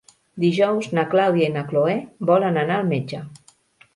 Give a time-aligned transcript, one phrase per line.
[0.43, 1.97] Dijous na Clàudia i na Cloè
[2.31, 3.21] volen anar al metge.